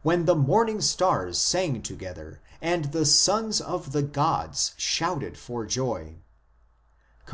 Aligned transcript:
When 0.00 0.24
the 0.24 0.34
morning 0.34 0.80
stars 0.80 1.38
sang 1.38 1.82
together, 1.82 2.40
and 2.62 2.86
the 2.92 3.04
sons 3.04 3.60
of 3.60 3.92
the 3.92 4.00
gods 4.02 4.72
shouted 4.78 5.36
for 5.36 5.66
joy" 5.66 6.04
(cp. 7.26 7.28